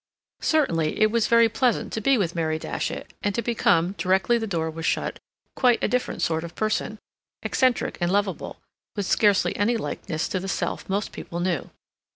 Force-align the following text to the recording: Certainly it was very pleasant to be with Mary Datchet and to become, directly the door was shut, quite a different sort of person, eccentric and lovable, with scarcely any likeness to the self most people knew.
Certainly 0.41 0.99
it 0.99 1.11
was 1.11 1.27
very 1.27 1.47
pleasant 1.47 1.93
to 1.93 2.01
be 2.01 2.17
with 2.17 2.33
Mary 2.33 2.57
Datchet 2.57 3.13
and 3.21 3.35
to 3.35 3.43
become, 3.43 3.91
directly 3.99 4.39
the 4.39 4.47
door 4.47 4.71
was 4.71 4.83
shut, 4.83 5.19
quite 5.55 5.77
a 5.83 5.87
different 5.87 6.23
sort 6.23 6.43
of 6.43 6.55
person, 6.55 6.97
eccentric 7.43 7.99
and 8.01 8.11
lovable, 8.11 8.59
with 8.95 9.05
scarcely 9.05 9.55
any 9.55 9.77
likeness 9.77 10.27
to 10.29 10.39
the 10.39 10.47
self 10.47 10.89
most 10.89 11.11
people 11.11 11.39
knew. 11.39 11.69